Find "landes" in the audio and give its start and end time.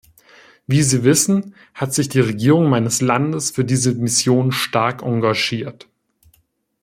3.01-3.51